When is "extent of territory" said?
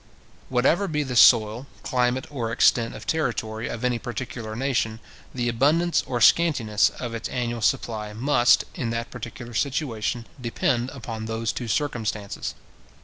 2.51-3.67